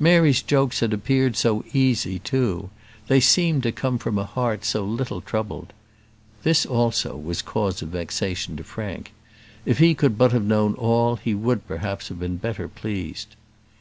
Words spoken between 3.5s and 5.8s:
to come from a heart so little troubled.